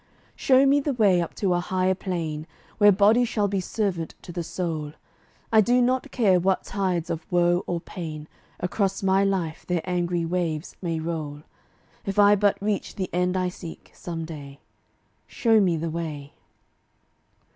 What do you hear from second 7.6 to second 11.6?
or pain Across my life their angry waves may roll,